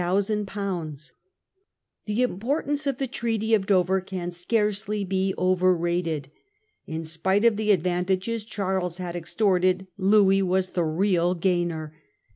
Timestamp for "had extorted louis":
8.97-10.41